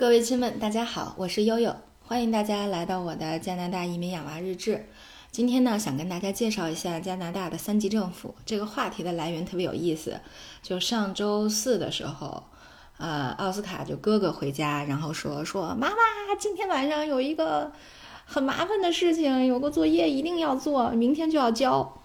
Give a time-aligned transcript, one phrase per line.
[0.00, 4.86] 各位亲们，大家好，我是悠悠，欢迎大家来到我的加拿大移民养娃日志。
[5.30, 8.34] 今天呢，想跟大家介绍一下加拿大的三级政府。
[8.46, 10.18] 这个话题的来源特别有意思，
[10.62, 12.44] 就上周四的时候，
[12.96, 15.96] 呃，奥斯卡就哥哥回家，然后说说妈妈，
[16.38, 17.70] 今天晚上有一个
[18.24, 21.99] 很麻烦的事情，有个作业一定要做，明天就要交。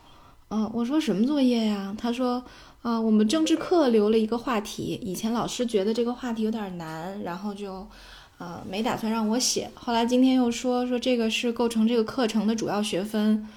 [0.49, 1.95] 嗯，我说什么作业呀？
[1.97, 2.43] 他说。
[2.85, 7.87] 啊，我们政治课留了一个话题，以前老师觉得这个话题有点难，然后就，
[8.37, 9.71] 呃，没打算让我写。
[9.73, 13.49] 后来今天又说说这个是构成这个课程的主要学分，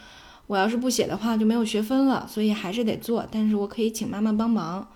[0.46, 3.26] 我要是不写的话就没有学分了，所以还是得做。
[3.30, 4.88] 但是我可以请妈妈帮忙。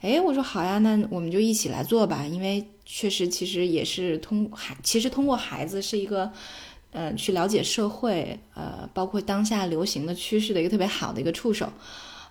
[0.00, 6.32] 哎，我说好呀，那我们就一起来做吧，因为确实其实也是通孩，其实通过孩子是一个，
[6.90, 11.72] 呃，去了解社会，呃，包括当下流行的趋势的一个特别好的一个触手。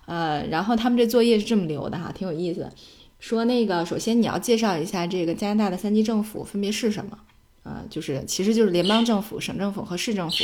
[0.06, 2.70] 呃，然后他们这作业是这么留的哈，挺有意思。
[3.18, 7.18] 说那个，首先你要介绍一下这个加拿大的三级政府分别是什么？
[7.64, 10.36] 啊，就是其实就是联邦政府、省政府和市政府。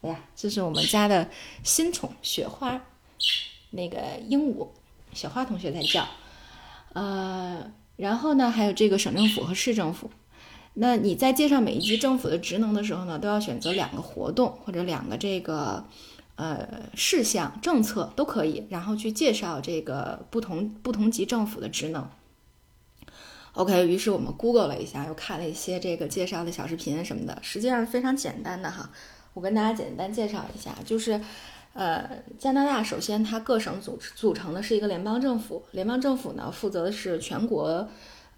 [0.00, 1.28] 哎呀，这是我们家的
[1.62, 2.80] 新宠雪花，
[3.70, 4.68] 那个鹦鹉，
[5.12, 6.06] 小花同学在叫。
[6.94, 10.10] 呃，然后呢，还有这个省政府和市政府。
[10.78, 15.84] 那你在介绍每一级政府的职能的时候呢，都要选择两个活动或者两个这个。
[16.40, 22.08] 呃，事项、政策都可以，然后去介绍这个不同不同级政府的职能。
[23.54, 28.88] OK，于是我们 Google 了一下，又看了一些这个介绍的小视频什么的，实际上是非常简单的哈。
[29.34, 31.20] 我跟大家简单介绍一下，就是
[31.72, 37.88] 呃，加拿大首先它各省组组成的是一个联邦政府，联邦政府呢负责的是全国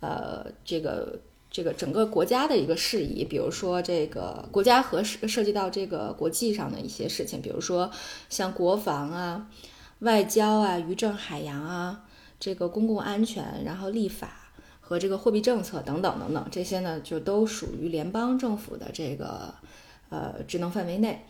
[0.01, 1.21] 呃这个。
[1.51, 7.91] 这个整个国家的一个事宜，比如说这个国家和涉涉及到这个国际上的一些事情，比如说
[8.29, 9.49] 像国防啊、
[9.99, 12.05] 外交啊、渔政海洋啊、
[12.39, 19.53] 这个公共安全，然后立法和这个货币政策等等等等，这些呢就都属于联邦政府的这个
[20.09, 21.27] 呃职能范围内。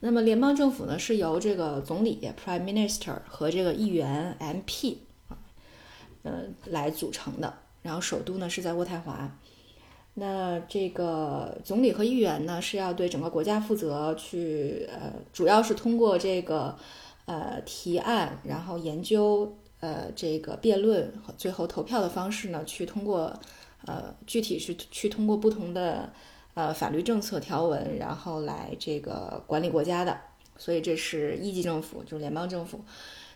[0.00, 4.96] 那么联邦政府呢是由这个总理 （Prime Minister） 和这个议员 （MP），
[6.22, 7.52] 呃来组成的。
[7.82, 9.36] 然后首都呢是在渥太华。
[10.20, 16.76] 那这个总理和议员呢，是要对整个国家负责，去呃，主要是通过这个
[17.26, 23.32] 呃提案，然后研究，呃，这个辩论和最后投票的方式呢，去通过
[23.86, 26.12] 呃具体是去通过不同的
[26.54, 30.18] 呃法律政策条文，然后来这个管理国家的。
[30.60, 32.80] 所以这是一级政府，就是联邦政府。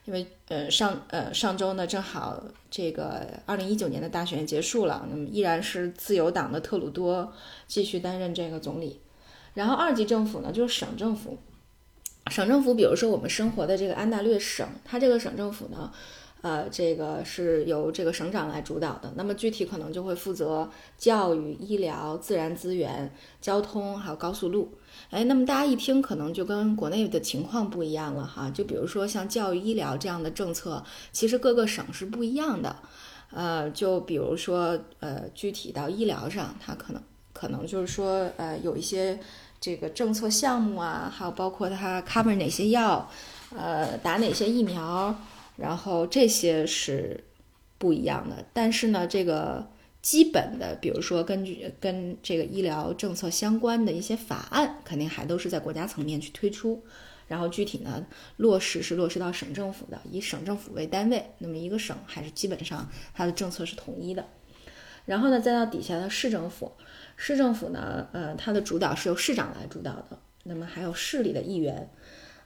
[0.05, 7.33] 因为呃上呃上周呢正好这个二零一九年的大选结束了，那么依然是自由党的特鲁多
[7.69, 9.01] 继续担任这个总理。
[9.55, 11.39] 然后二级政府呢就是省政府，
[12.31, 15.93] 省政府比如说我们生活的这个安大略省，它这个省政府呢，
[16.43, 23.11] 呃这个是由这个省长来主导的，那么具体可能就会负责教育、医疗、自然资源、
[23.41, 24.75] 交通还有高速路。
[25.11, 28.51] 哎，那么大家一听，可能就跟国内的情况不一样了哈。
[28.51, 30.83] 就比如说像教育、医疗这样的政策，
[31.13, 32.77] 其实各个省是不一样的。
[33.31, 39.19] 呃，就比如说呃，具体到医疗上，它可能可能就是说呃，有一些
[39.59, 43.09] 这个政策项目啊，还有包括它 cover 哪些药，
[43.57, 45.15] 呃，打哪些疫苗，
[45.57, 47.25] 然后这些是
[47.79, 48.45] 不一样的。
[48.53, 49.71] 但是呢，这个。
[50.03, 56.83] 基本的，比如说根据跟这个医疗政策相关的一些法案，肯定还都是在国家层面去推出，
[57.29, 58.05] 然后具体呢
[58.39, 64.27] 落实是落实到省政府的，以省政府为单位，那么一个省还是基本上它的政策是统一的。
[65.07, 66.73] 然后呢，再到底下的市政府，
[67.17, 71.89] 市政府呢，呃，它的主导是由市长来主导的，那么还有市里的议员。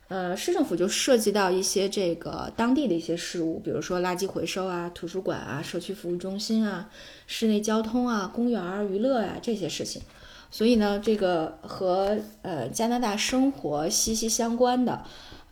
[0.09, 6.89] 呃，市政府就涉及到一些这个当地的一些事务，比如说垃圾回收啊、图书馆啊、社区服务中心啊、
[7.27, 10.01] 室内交通啊、公园儿娱乐呀这些事情。
[10.49, 15.03] 所以呢，这个和呃加拿大生活息息相关的，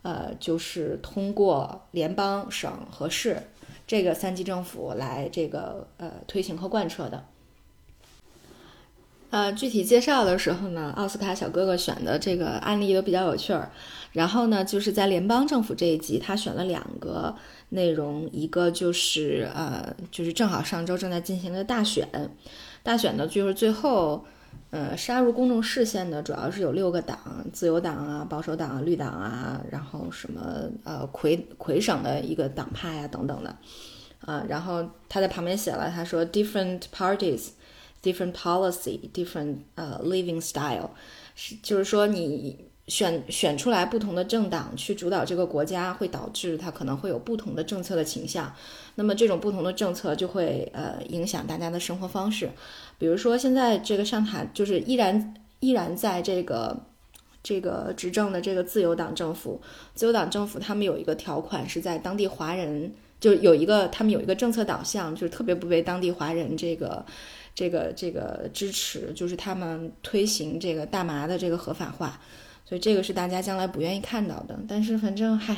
[0.02, 3.36] 呃，就是通过联邦、省和市
[3.88, 7.24] 这个三级政府来这个呃推行和贯彻的。
[9.34, 13.68] 呃，具体介绍的时候呢，奥斯卡小哥哥选的这个案例都比较有趣儿。
[14.12, 17.34] 然后呢，就是在联邦政府这一集，他选了两个
[17.70, 22.08] 内容，一个就是呃，就是正好上周正在进行的大选。
[22.84, 24.24] 大选呢，就是最后
[24.70, 27.18] 呃杀入公众视线的，主要是有六个党：
[27.52, 33.56] 自由党啊、保守党啊、绿党啊，然后什么呃魁魁省的一个党派啊等等的
[34.20, 34.44] 啊。
[34.48, 37.48] 然后他在旁边写了，他说：“Different parties,
[38.04, 40.90] different policy, different 呃 living style。”
[41.34, 42.56] 是就是说你。
[42.86, 48.54] 选选出来不同的政党去主导这个国家，会导致它可能会有不同的政策的倾向。
[48.96, 52.50] 那么这种不同的政策就会呃影响大家的生活方式。
[52.98, 56.78] 比如说现在这个上台就是依然依然在这个
[57.44, 59.60] 这个执政的这个自由党政府，
[59.94, 62.92] 自由党政府他们有一个条款是在当地华人。
[63.20, 67.02] 就有一个，他们有一个政策导向，就是特别不被当地华人这个、
[67.54, 72.20] 这个、这个支持，就是他们推行这个大麻的这个合法化，
[72.66, 74.58] 所以这个是大家将来不愿意看到的。
[74.68, 75.56] 但是反正嗨，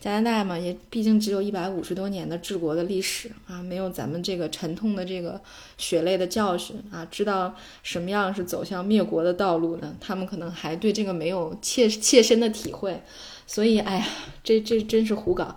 [0.00, 5.40] 加拿大嘛，也毕竟只有一百五十多年的治国的历史啊，没有咱们这个沉痛的这个
[5.76, 9.96] 血泪的教训啊，知道什么样是走向灭国的道路呢？
[10.00, 13.02] 他们可能还对这个没有切切身的体会，
[13.46, 14.06] 所以哎呀，
[14.44, 15.56] 这这真是胡搞。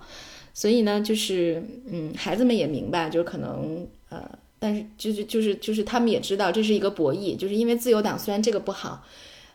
[0.54, 4.28] 所以呢，就是嗯，孩子们也明白，就是可能呃，
[4.58, 9.02] 但是就是就是就是他们也知道这是一个博弈，就是因为自由党虽然这个不好，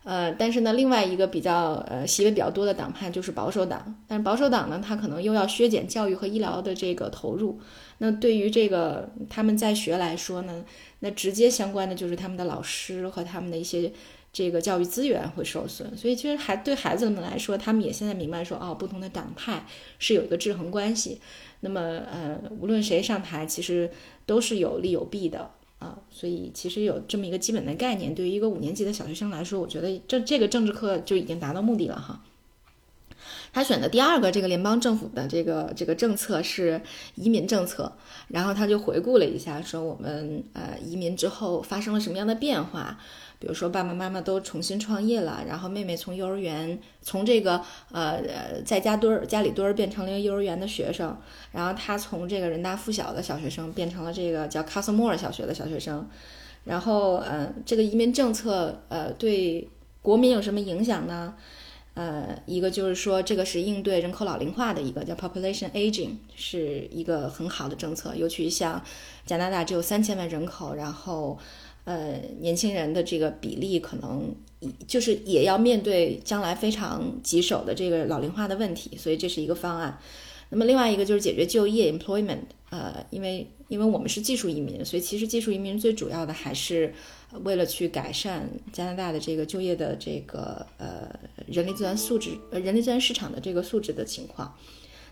[0.08, 7.60] 呃，但是呢，另外一个比较呃席位比较多的党派就是保守党，但是保守党呢，他可能又要削减教育和医疗的这个投入，
[7.98, 10.64] 那对于这个他们在学来说呢，
[11.00, 13.92] 那直接相关的就是他们的老师和他们的一些。
[14.34, 19.66] 这个教育资源会受损，所以其实还对孩子们来说，他们也现在明白说，哦，不同的党派
[19.98, 21.20] 是有一个制衡关系。
[21.62, 23.90] 那么，呃，无论谁上台，其实
[24.28, 26.00] 都是有利有弊的啊。
[26.10, 32.24] 所以，其实有这么一个基本的概念，对于一个五年级的小学生来说，我觉得这这个政治课就已经达到目的了哈。
[33.54, 36.82] 他选的第二个这个联邦政府的这个这个政策是
[37.16, 37.92] 移民政策，
[38.28, 42.98] 然后他就回顾了一下，说我们呃移民之后发生了什么样的变化。
[43.40, 47.62] 比如说，爸爸妈妈都重新创业了，然后妹妹从幼儿园从这个
[47.92, 48.20] 呃
[48.66, 51.16] 在家堆儿家里堆儿变成了一个幼儿园的学生，
[51.52, 56.10] 然后他从这个人大附小的小学生变成了这个叫 c a s m o r e 小学的小学生，
[56.64, 59.70] 然后嗯，这个移民政策呃对
[60.02, 61.36] 国民有什么影响呢？
[61.98, 68.84] 呃，一个就是说这个是应对人口老龄化的一个叫 population aging，是一个很好的政策，尤其像
[69.26, 71.38] 加拿大只有三千万人口，然后。
[71.88, 74.36] 呃，年轻人的这个比例可能
[74.86, 79.98] 就是也要面对将来非常棘手的这个老龄化的问题，所以这是一个方案。
[80.50, 82.40] 那么另外一个就是解决就业 employment，
[82.72, 86.94] 呃，因为因为我们是技术移民，所以其实技术移民最主要的还是
[87.44, 91.07] 为了去改善加拿大的这个就业的这个呃
[91.48, 94.56] 人力资源素质，呃人力资源市场的这个素质的情况。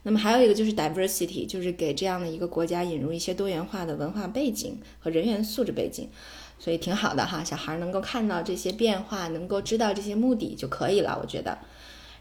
[0.03, 6.09] 那么还有一个就是 diversity，就是给这样的一个国家引入一些多元化的文化背景和人员素质背景。
[6.57, 11.57] 所以挺好的哈，小孩能够看到这些变化，能够知道这些目的就可以了，我觉得。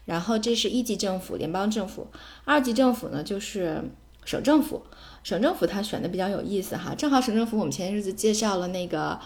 [0.03, 2.07] 然后这是一级政府，联邦政府；
[2.43, 3.81] 二级政府呢，就是
[4.25, 4.83] 省政府。
[5.23, 9.19] 省政府它选的比较有意思哈，正好省政府我们前些日子介绍了那个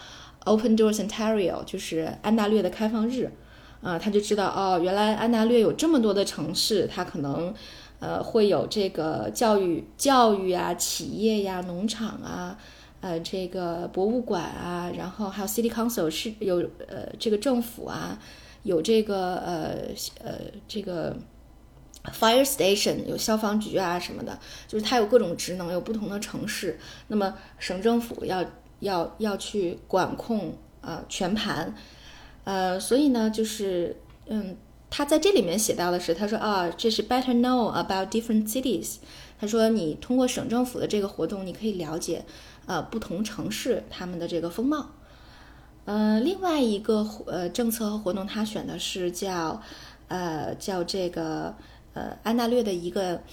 [0.46, 3.32] Open Doors Ontario，就是安大略的开放日，
[3.81, 7.54] 啊，他就知道哦，原来安大略有这么多的城市，它可能
[8.00, 12.58] 呃会有这个教育、教育啊、企业呀、农场啊。
[13.02, 18.20] 呃，这个博物馆啊，然后还有 City Council 是有呃这个政府啊，
[18.64, 19.76] 有这个呃
[20.22, 20.34] 呃
[20.68, 21.16] 这个
[22.12, 24.38] Fire Station 有消防局啊什么的，
[24.68, 26.78] 就是它有各种职能，有不同的城市。
[27.08, 28.44] 那么省政府要
[28.81, 31.74] 要要去管控啊全盘，
[32.44, 33.96] 呃，所以呢，就是
[34.28, 34.56] 嗯，
[34.90, 38.96] 他在这里面写到的是，他说啊，这是 Better know about different cities。
[39.40, 42.26] 他说你通过省政府的这个活动，你可以了解。
[42.66, 44.92] 呃，不同城市他们的这个风貌，
[45.86, 49.60] 呃，另外一个呃政策和活动，他选的是叫
[50.08, 51.56] 呃叫这个
[51.96, 53.24] 呃安大略的一个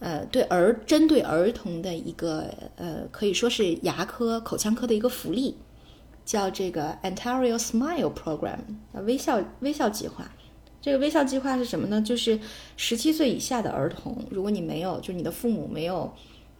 [0.00, 5.56] 呃对儿针对儿童的一个呃可以说是牙科口腔科的一个福利，
[6.30, 8.60] 叫这个 Ontario Smile Program，
[9.04, 10.30] 微笑微笑计划。
[10.80, 12.00] 这个微笑计划是什么呢？
[12.00, 12.38] 就是
[12.76, 16.12] 十七岁以下的儿童，如果你没有，就是你的父母没有。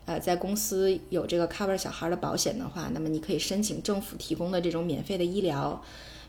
[0.06, 5.80] 呃，在公司有这个 cover 小孩的保险的话，那么你可以申请政府提供的这种免费的医疗。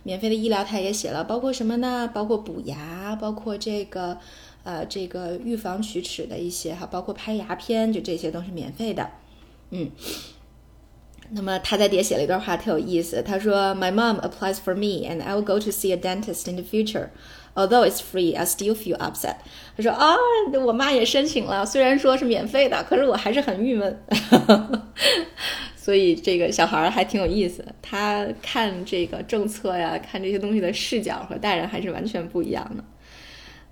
[0.03, 2.07] 免费的医疗，他也写了，包括什么呢？
[2.13, 4.19] 包括补牙，包括这个，
[4.63, 9.09] 呃，这个预防龋齿的一些哈，包括拍牙片，就这些都是免费的。
[9.71, 9.89] 嗯，
[11.33, 13.23] 那么他在底下写了一段话，特有意思。
[13.23, 17.09] 他说：“My mom applies for me, and I will go to see a dentist in the future.”
[17.53, 19.35] Although it's free, I still feel upset.
[19.75, 20.15] 他说啊，
[20.65, 24.03] 我妈也申请了，虽然说是免费的，可是我还是很郁闷。
[25.75, 32.83] 所以这个小孩还挺有意思，他看这个政策呀，看这些东西的视角和大人还是完全不一样的。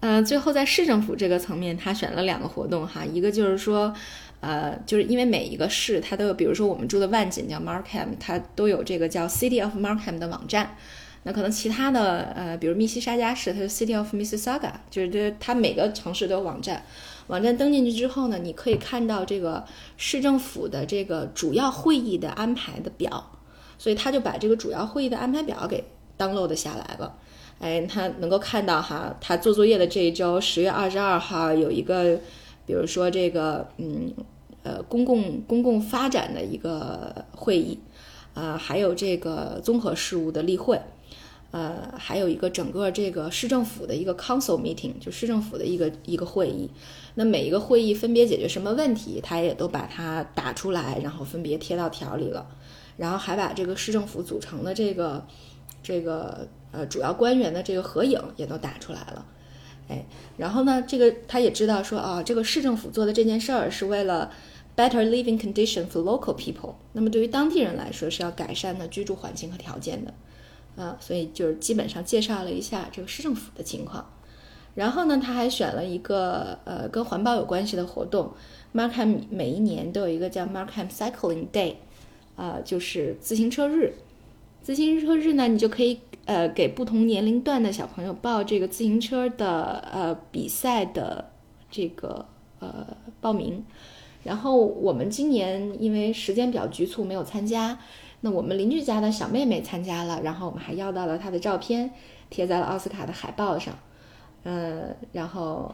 [0.02, 3.94] 嗯，最后在市政府这个层面，他选了两个活动哈，一个就是说，
[4.42, 10.76] 呃，就是因为每一个市它都有，比如说我们住的万锦叫 Markham，它都有这个叫 City of Markham 的网站。
[11.24, 16.86] 那可能其他的呃，比如密西沙加市，它是 City of Mississauga，就是这它每个城市都有网站。
[17.28, 19.66] 网站登进去之后呢，你可以看到这个
[19.98, 23.32] 市政府的这个主要会议的安排的表，
[23.78, 25.84] 所以他就把这个主要会议的安排表给
[26.18, 27.18] download 下来了。
[27.60, 32.18] 哎，他能够看到哈，他做作业的这一周，十月二十二号有一个，
[32.70, 34.14] 比如说这个，嗯，
[34.62, 37.80] 呃，公共公共发展的一个会议，
[38.36, 40.80] 呃，还有这个综合事务的例会，
[41.50, 46.70] 呃，还有一个整个这个市政府的一个 council meeting，就市政府的一个一个会议。
[47.16, 52.46] 那每一个会议分别解决什么问题，他也都把它打出来，然后分别贴到条里了，
[52.98, 55.26] 然后还把这个市政府组成的这个
[55.82, 56.48] 这个。
[56.72, 59.26] 呃，主要官员的这个合影也都打出来了，
[59.90, 60.06] 哎，
[60.38, 64.32] 然后呢，这个他也知道说啊，这个市政府做的这件事儿是为了
[64.78, 66.76] better living condition for local people。
[66.94, 70.14] 那么对于当地人来说是要改善的居住环境和条件的，
[70.82, 74.08] 啊，所以就是基本上介绍了一下这个市政府的情况。
[74.76, 78.32] 然后呢，他还选了一个呃跟环保有关系的活动
[78.74, 81.78] ，Markham 每一年都有一个叫 Markham Cycling Day，
[82.36, 83.96] 啊，就是自行车日。
[84.62, 86.00] 自行车日呢，你就可以。
[86.26, 91.32] 呃，给不同年龄段的小朋友报这个自行车的呃比赛的
[91.72, 92.24] 这个
[92.60, 92.86] 呃
[93.20, 93.66] 报名，
[94.24, 97.80] 然后我们今年因为时间比较局促没有参加，
[98.22, 101.90] 那我们邻居家的小妹妹参加了，然后我们还要到了她的照片，
[102.30, 103.74] 贴在了奥斯卡的海报上，
[104.44, 105.74] 嗯，然后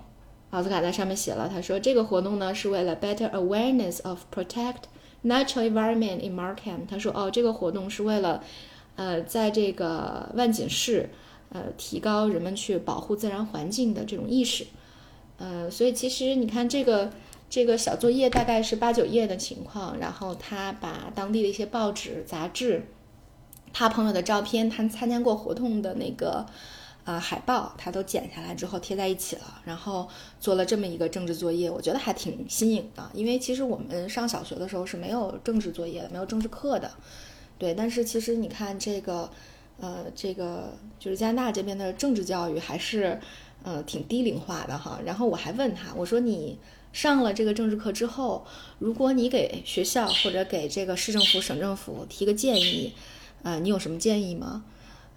[0.52, 4.84] 奥斯卡在上面写了，他说这个活动呢是为了 better awareness of protect
[5.26, 8.42] natural environment in Markham，他说哦这个活动是为了。
[8.96, 11.10] 呃，在这个万锦市，
[11.50, 14.66] 呃，提高人们去保护自然环境的这种意识，
[15.38, 17.12] 呃，所以其实你看这个
[17.50, 22.88] 这个小作业大概是八九页的情况，然后他把当地的一些报纸、杂志，
[23.74, 26.46] 他朋友的照片，他参加过活动的那个
[27.04, 30.08] 呃海报，他都剪下来之后贴在一起了，然后
[30.40, 36.90] 做了这么一个政治作业，我觉得还挺新颖的，因为其实我们上小学的时候是没有政治作业的，没有政治课的。
[37.58, 39.30] 对，但是其实你看这个，
[39.80, 43.20] 呃，这个就是加拿大这边的政治教育还是，
[43.64, 45.00] 呃，挺低龄化的哈。
[45.06, 46.58] 然后我还问他，我说你
[46.92, 48.46] 上了这个政治课之后，
[48.80, 52.94] 如果你给学校或者给这个市政府、省政府提个建议，
[53.44, 54.66] 呃，你有什么建议吗？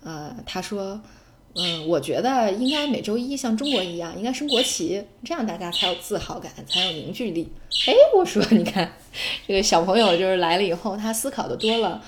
[0.05, 1.01] 呃，他说，
[1.57, 7.53] 嗯，我觉得应该每周一像中国一样，应该升国旗，这样大家才有自豪感，才有凝聚力。
[7.89, 8.93] 哎，我说你看，
[9.47, 12.01] 这个小朋友就是来了以后，他思考的多了。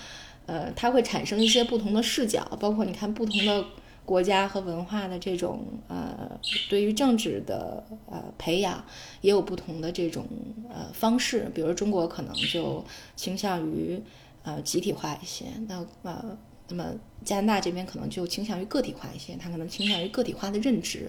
[0.51, 3.65] 呃，它会产生一些不同的视角，包括你看不同的
[4.05, 6.29] 国家和文化的这种呃，
[6.69, 8.85] 对于政治的呃培养，
[9.21, 10.27] 也有不同的这种
[10.69, 11.49] 呃方式。
[11.55, 14.03] 比如中国可能就倾向于
[14.43, 16.37] 呃集体化一些，那呃，
[16.69, 16.87] 那么
[17.25, 21.09] 加拿大这边可能就倾向于个体化一些，它可能倾向于个体化的认知。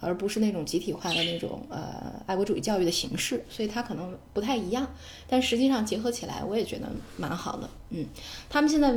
[0.00, 4.86] 而不是那种集体化的那种呃爱国主义教育的形式，所以它可能不太一样，
[5.26, 7.70] 但实际上结合起来，我也觉得蛮好的。
[7.90, 8.06] 嗯，
[8.50, 8.94] 他们现在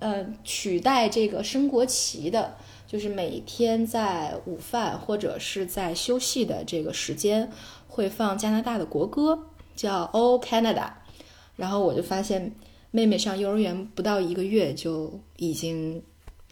[0.00, 7.50] 呃取代这个升国旗的，就是每天在午饭或者是在休息的这个时间
[7.86, 9.38] 会放加拿大的国歌，
[9.76, 10.90] 叫 All Canada。
[11.56, 12.54] 然后我就发现
[12.90, 16.02] 妹妹上幼儿园不到一个月就已经。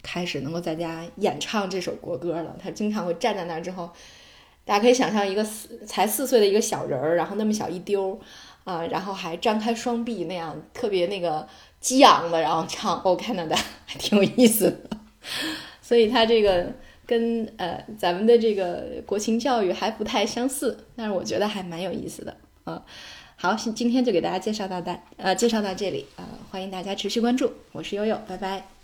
[0.06, 2.56] 开始能够在家演唱这首国歌了。
[2.62, 3.90] 他经常会站在那儿之后，
[4.64, 8.18] 大家可以想象一个四才四岁的一个小人儿，然后那么小一丢
[8.62, 11.46] 啊，然后还张开双臂那样特别那个
[11.80, 14.96] 激昂的，然后唱《Oh Canada》，还挺有意思的。
[15.82, 16.72] 所以他这个
[17.04, 22.82] 跟呃咱们的这个国情教育还不太相似，但是我觉得还蛮有意思的啊。
[23.36, 28.75] 好，今天就给大家介绍到大呃介绍到这里啊，欢迎大家持续关注，我是悠悠，拜拜。